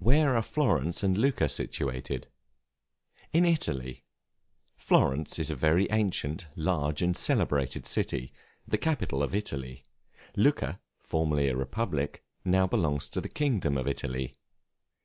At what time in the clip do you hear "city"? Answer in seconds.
7.86-8.32